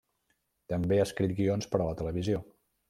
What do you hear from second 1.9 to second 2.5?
la televisió.